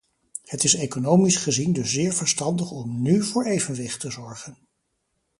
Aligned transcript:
Het 0.43 0.63
is 0.63 0.73
economisch 0.75 1.35
gezien 1.35 1.73
dus 1.73 1.91
zeer 1.91 2.13
verstandig 2.13 2.71
om 2.71 3.01
nú 3.01 3.23
voor 3.23 3.45
evenwicht 3.45 3.99
te 3.99 4.11
zorgen. 4.11 4.57